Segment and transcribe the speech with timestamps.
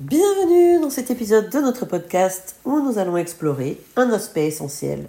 [0.00, 5.06] Bienvenue dans cet épisode de notre podcast où nous allons explorer un aspect essentiel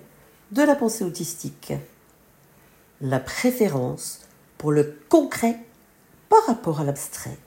[0.51, 1.71] de la pensée autistique,
[2.99, 4.19] la préférence
[4.57, 5.59] pour le concret
[6.27, 7.37] par rapport à l'abstrait.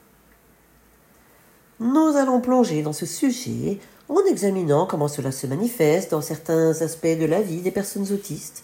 [1.79, 7.05] Nous allons plonger dans ce sujet en examinant comment cela se manifeste dans certains aspects
[7.05, 8.63] de la vie des personnes autistes,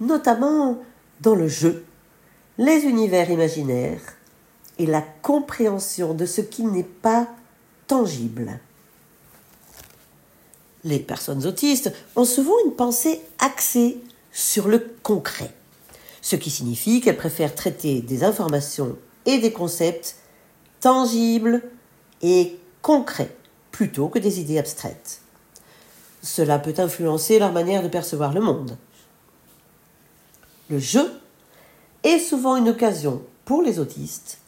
[0.00, 0.78] notamment
[1.20, 1.84] dans le jeu,
[2.56, 4.00] les univers imaginaires
[4.78, 7.28] et la compréhension de ce qui n'est pas
[7.86, 8.58] tangible.
[10.84, 13.98] Les personnes autistes ont souvent une pensée axée
[14.32, 15.52] sur le concret,
[16.20, 20.16] ce qui signifie qu'elles préfèrent traiter des informations et des concepts
[20.80, 21.62] tangibles
[22.20, 23.34] et concrets
[23.70, 25.20] plutôt que des idées abstraites.
[26.22, 28.76] Cela peut influencer leur manière de percevoir le monde.
[30.68, 31.10] Le jeu
[32.02, 34.38] est souvent une occasion pour les autistes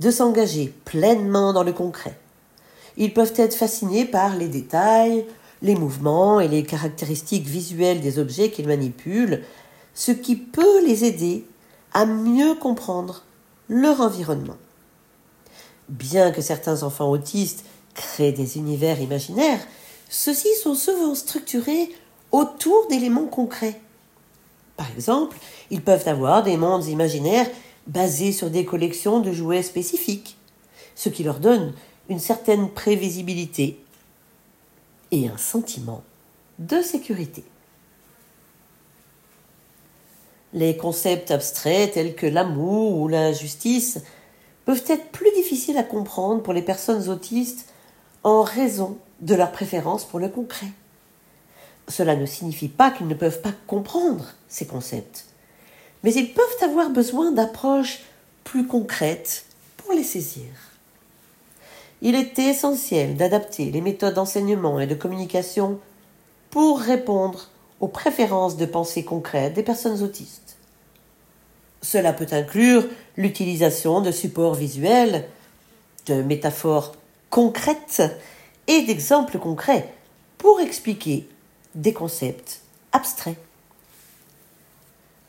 [0.00, 2.16] de s'engager pleinement dans le concret
[2.98, 5.24] ils peuvent être fascinés par les détails,
[5.62, 9.42] les mouvements et les caractéristiques visuelles des objets qu'ils manipulent,
[9.94, 11.46] ce qui peut les aider
[11.94, 13.24] à mieux comprendre
[13.68, 14.56] leur environnement.
[15.88, 19.60] Bien que certains enfants autistes créent des univers imaginaires,
[20.08, 21.94] ceux-ci sont souvent structurés
[22.32, 23.80] autour d'éléments concrets.
[24.76, 25.36] Par exemple,
[25.70, 27.48] ils peuvent avoir des mondes imaginaires
[27.86, 30.36] basés sur des collections de jouets spécifiques,
[30.94, 31.74] ce qui leur donne
[32.08, 33.78] une certaine prévisibilité
[35.10, 36.02] et un sentiment
[36.58, 37.44] de sécurité.
[40.54, 44.00] Les concepts abstraits tels que l'amour ou la justice
[44.64, 47.68] peuvent être plus difficiles à comprendre pour les personnes autistes
[48.24, 50.68] en raison de leur préférence pour le concret.
[51.88, 55.26] Cela ne signifie pas qu'ils ne peuvent pas comprendre ces concepts,
[56.02, 58.00] mais ils peuvent avoir besoin d'approches
[58.44, 59.44] plus concrètes
[59.76, 60.46] pour les saisir
[62.00, 65.80] il est essentiel d'adapter les méthodes d'enseignement et de communication
[66.50, 67.48] pour répondre
[67.80, 70.56] aux préférences de pensée concrètes des personnes autistes.
[71.82, 72.84] Cela peut inclure
[73.16, 75.28] l'utilisation de supports visuels,
[76.06, 76.94] de métaphores
[77.30, 78.02] concrètes
[78.66, 79.92] et d'exemples concrets
[80.38, 81.28] pour expliquer
[81.74, 82.60] des concepts
[82.92, 83.36] abstraits.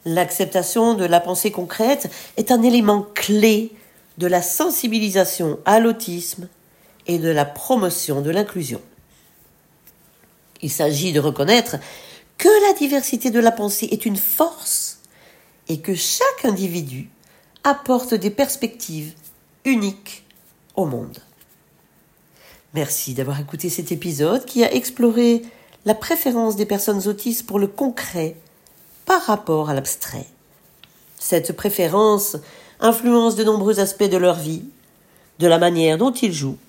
[0.05, 3.71] L'acceptation de la pensée concrète est un élément clé
[4.17, 6.47] de la sensibilisation à l'autisme
[7.09, 8.79] et de la promotion de l'inclusion.
[10.61, 11.77] Il s'agit de reconnaître
[12.37, 14.99] que la diversité de la pensée est une force
[15.69, 17.09] et que chaque individu
[17.63, 19.13] apporte des perspectives
[19.65, 20.23] uniques
[20.75, 21.17] au monde.
[22.75, 25.41] Merci d'avoir écouté cet épisode qui a exploré
[25.85, 28.35] la préférence des personnes autistes pour le concret
[29.07, 30.27] par rapport à l'abstrait.
[31.17, 32.37] Cette préférence
[32.79, 34.65] influence de nombreux aspects de leur vie,
[35.39, 36.59] de la manière dont ils jouent,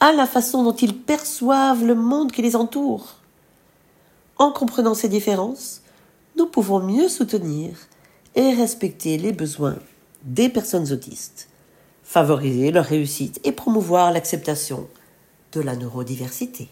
[0.00, 3.16] à la façon dont ils perçoivent le monde qui les entoure.
[4.38, 5.82] En comprenant ces différences,
[6.36, 7.72] nous pouvons mieux soutenir
[8.34, 9.76] et respecter les besoins
[10.22, 11.48] des personnes autistes,
[12.02, 14.88] favoriser leur réussite et promouvoir l'acceptation
[15.52, 16.70] de la neurodiversité.